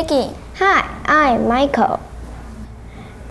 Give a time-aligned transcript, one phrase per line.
[0.00, 2.00] Hi, I'm Michael.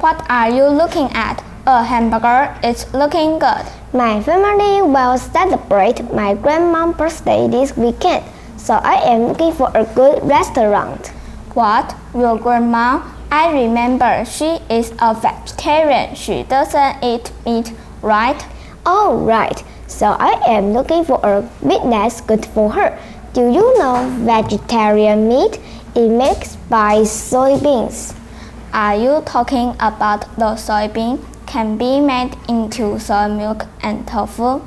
[0.02, 1.44] What are you looking at?
[1.66, 3.66] A hamburger is looking good.
[3.92, 8.24] My family will celebrate my grandma's birthday this weekend,
[8.56, 11.08] so I am looking for a good restaurant.
[11.56, 11.96] What?
[12.14, 13.02] Your grandma?
[13.32, 16.14] I remember she is a vegetarian.
[16.14, 18.46] She doesn't eat meat, right?
[18.86, 19.64] Oh, right.
[19.88, 23.00] So I am looking for a that's good for her.
[23.34, 25.60] Do you know vegetarian meat?
[26.00, 28.16] It makes by soybeans.
[28.72, 34.62] Are you talking about the soybean can be made into soy milk and tofu?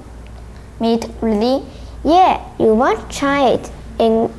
[0.79, 1.65] Meat, really?
[2.05, 3.71] Yeah, you must try it.
[3.99, 4.31] It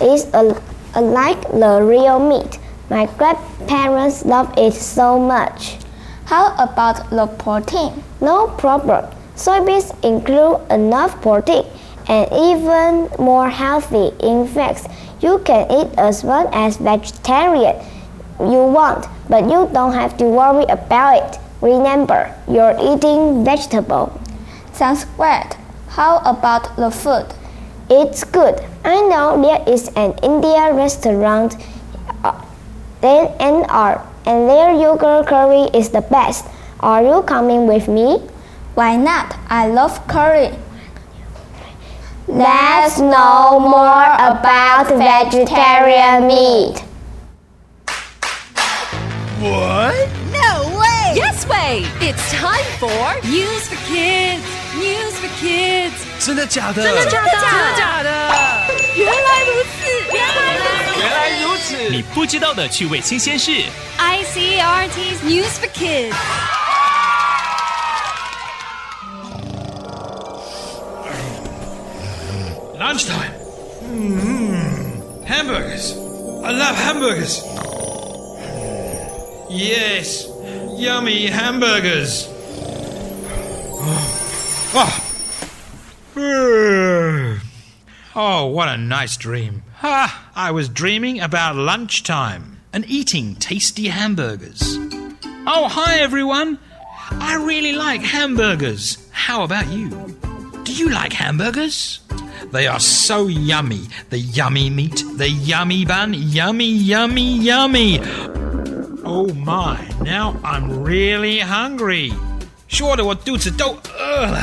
[0.00, 0.62] is a,
[0.94, 2.60] a like the real meat.
[2.90, 5.78] My grandparents love it so much.
[6.26, 8.04] How about the protein?
[8.20, 9.04] No problem.
[9.34, 11.64] Soybeans include enough protein
[12.06, 14.12] and even more healthy.
[14.20, 14.86] In fact,
[15.20, 17.76] you can eat as well as vegetarian
[18.40, 21.40] you want, but you don't have to worry about it.
[21.60, 24.20] Remember, you're eating vegetable.
[24.72, 25.56] Sounds great.
[25.88, 27.26] How about the food?
[27.88, 28.60] It's good.
[28.84, 31.56] I know there is an Indian restaurant
[32.22, 32.44] uh,
[33.02, 36.46] and, are, and their yogurt curry is the best.
[36.80, 38.18] Are you coming with me?
[38.74, 39.34] Why not?
[39.48, 40.50] I love curry.
[42.28, 42.44] Let's
[42.99, 46.83] know more about vegetarian meat.
[49.41, 49.95] What?
[50.31, 51.13] No way!
[51.15, 51.83] Yes way!
[51.99, 54.43] It's time for News for Kids!
[54.75, 55.93] News for Kids!
[56.19, 56.83] 真的假的？
[56.83, 57.31] 真的假的？
[57.31, 58.09] 真的假的？
[58.95, 59.89] 原来如此！
[60.13, 60.99] 原来如此！
[60.99, 61.89] 原来如此！
[61.89, 63.63] 你不知道的趣味新鲜事。
[63.97, 66.13] ICRT's News for Kids.
[72.86, 73.32] Lunchtime.
[73.82, 75.24] Mmm.
[75.24, 75.90] Hamburgers.
[76.44, 77.42] I love hamburgers.
[79.50, 80.28] Yes.
[80.78, 82.28] Yummy hamburgers.
[83.82, 84.70] Oh.
[84.72, 85.02] Ah.
[86.14, 87.38] Hmm.
[88.14, 89.64] Oh, what a nice dream.
[89.78, 90.30] Ha!
[90.36, 94.76] I was dreaming about lunchtime and eating tasty hamburgers.
[95.44, 96.60] Oh, hi everyone.
[97.10, 99.08] I really like hamburgers.
[99.10, 99.90] How about you?
[100.62, 102.05] Do you like hamburgers?
[102.51, 103.87] They are so yummy.
[104.09, 107.99] The yummy meat, the yummy bun, yummy, yummy, yummy.
[109.03, 112.13] Oh my, now I'm really hungry.
[112.67, 114.41] 说的我肚子都饿了。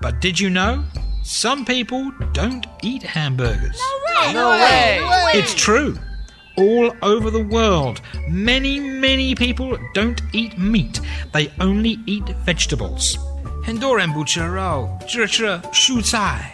[0.00, 0.82] But did you know?
[1.22, 3.78] Some people don't eat hamburgers.
[4.32, 5.00] No way!
[5.34, 5.96] It's true.
[6.56, 11.00] All over the world, many, many people don't eat meat.
[11.32, 13.16] They only eat vegetables.
[13.64, 16.53] 很多人不吃肉，只吃蔬菜。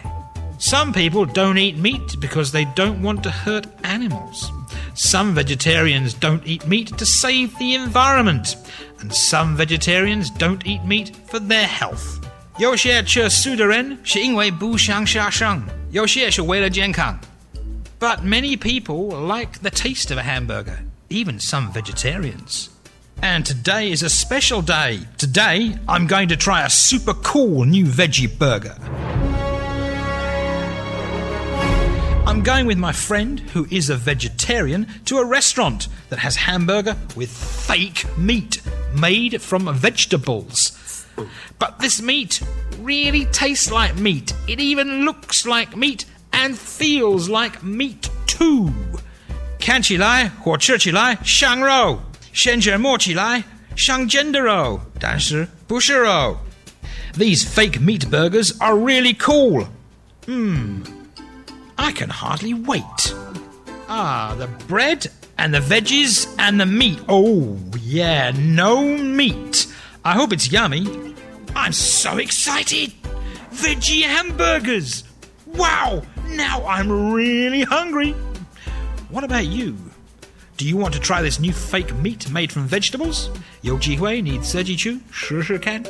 [0.61, 4.51] Some people don't eat meat because they don't want to hurt animals.
[4.95, 8.55] Some vegetarians don't eat meat to save the environment.
[8.99, 12.19] And some vegetarians don't eat meat for their health.
[12.57, 17.19] 有些吃素的人是因为不想杀生，有些是为了健康。
[17.99, 22.69] But many people like the taste of a hamburger, even some vegetarians.
[23.21, 25.01] And today is a special day.
[25.17, 28.75] Today, I'm going to try a super cool new veggie burger.
[32.31, 36.95] I'm going with my friend, who is a vegetarian, to a restaurant that has hamburger
[37.15, 38.61] with fake meat
[38.93, 41.05] made from vegetables.
[41.57, 42.41] But this meat
[42.81, 44.33] really tastes like meat.
[44.47, 48.71] It even looks like meat and feels like meat too.
[49.59, 51.99] 看起来或吃起来像肉，
[52.31, 53.43] 甚至摸起来
[53.75, 56.37] 像真的肉，但是不是肉。
[57.13, 59.67] These fake meat burgers are really cool.
[60.25, 60.83] Hmm.
[61.82, 63.12] I can hardly wait.
[63.88, 67.00] Ah, the bread and the veggies and the meat.
[67.08, 69.66] Oh, yeah, no meat.
[70.04, 70.86] I hope it's yummy.
[71.56, 72.92] I'm so excited.
[73.50, 75.02] Veggie hamburgers.
[75.44, 78.12] Wow, now I'm really hungry.
[79.10, 79.76] What about you?
[80.58, 83.28] Do you want to try this new fake meat made from vegetables?
[83.62, 85.00] Yo Jihui needs Sergi Chu.
[85.10, 85.84] Sure, sure can.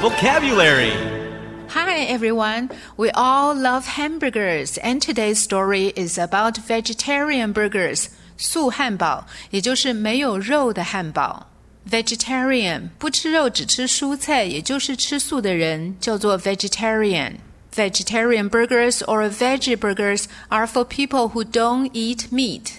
[0.00, 1.27] Vocabulary
[1.69, 2.69] Hi everyone.
[2.97, 8.07] We all love hamburgers, and today's story is about vegetarian burgers.
[8.37, 11.47] 素汉堡，也就是没有肉的汉堡。
[11.89, 22.73] Vegetarian 不吃肉只吃蔬菜，也就是吃素的人，叫做 vegetarian。Vegetarian burgers or veggie burgers are for people who don't eat meat.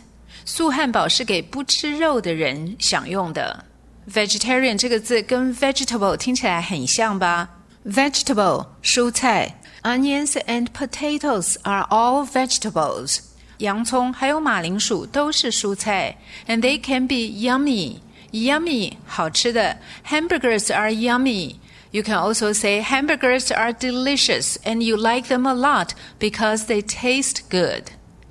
[0.45, 3.65] 素汉堡是给不吃肉的人享用的。
[4.13, 7.49] Vegetarian 这个字跟 vegetable 听起来很像吧
[7.85, 13.19] ？Vegetable 蔬菜，onions and potatoes are all vegetables。
[13.59, 16.17] 洋葱还有马铃薯都是蔬菜，
[16.47, 17.99] and they can be yummy.
[18.33, 19.79] Yummy，好吃的。
[20.09, 21.57] Hamburgers are yummy.
[21.93, 26.83] You can also say hamburgers are delicious and you like them a lot because they
[26.83, 27.85] taste good.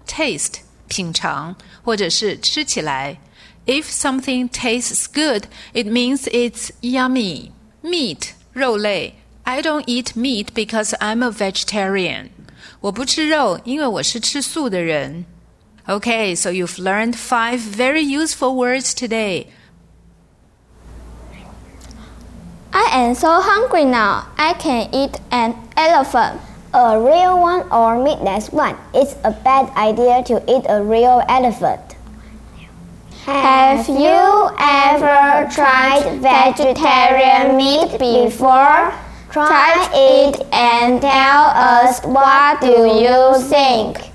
[0.06, 0.56] Taste
[0.89, 3.19] 品尝或者是吃起来。
[3.65, 7.51] If something tastes good, it means it's yummy.
[7.81, 9.15] Meat 肉类。
[9.47, 12.30] I don't eat meat because I'm a vegetarian.
[12.80, 15.25] 我不吃肉，因为我是吃素的人。
[15.85, 19.47] Okay, so you've learned five very useful words today.
[22.71, 24.24] I am so hungry now.
[24.38, 26.39] I can eat an elephant.
[26.71, 28.75] A real one or meatless one.
[28.94, 31.81] It's a bad idea to eat a real elephant.
[33.25, 38.91] Have you ever tried vegetarian meat before?
[39.30, 44.07] Try it and tell us what do you think.